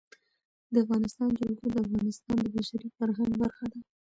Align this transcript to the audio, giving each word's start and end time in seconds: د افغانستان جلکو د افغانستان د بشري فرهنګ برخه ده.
د 0.73 0.75
افغانستان 0.83 1.29
جلکو 1.39 1.65
د 1.73 1.75
افغانستان 1.85 2.35
د 2.41 2.45
بشري 2.55 2.87
فرهنګ 2.97 3.31
برخه 3.41 3.65
ده. 3.71 3.79